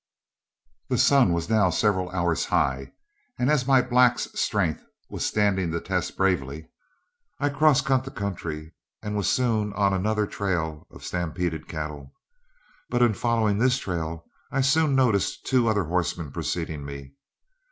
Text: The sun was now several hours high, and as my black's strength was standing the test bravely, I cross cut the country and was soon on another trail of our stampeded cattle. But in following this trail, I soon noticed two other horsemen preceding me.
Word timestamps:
The 0.89 0.97
sun 0.97 1.31
was 1.31 1.47
now 1.47 1.69
several 1.69 2.09
hours 2.09 2.45
high, 2.45 2.91
and 3.37 3.51
as 3.51 3.67
my 3.67 3.83
black's 3.83 4.27
strength 4.33 4.83
was 5.11 5.23
standing 5.23 5.69
the 5.69 5.79
test 5.79 6.17
bravely, 6.17 6.67
I 7.39 7.49
cross 7.49 7.81
cut 7.81 8.03
the 8.03 8.09
country 8.09 8.73
and 9.03 9.15
was 9.15 9.29
soon 9.29 9.73
on 9.73 9.93
another 9.93 10.25
trail 10.25 10.87
of 10.89 10.95
our 11.01 11.03
stampeded 11.03 11.67
cattle. 11.67 12.15
But 12.89 13.03
in 13.03 13.13
following 13.13 13.59
this 13.59 13.77
trail, 13.77 14.25
I 14.51 14.61
soon 14.61 14.95
noticed 14.95 15.45
two 15.45 15.67
other 15.67 15.83
horsemen 15.83 16.31
preceding 16.31 16.83
me. 16.83 17.13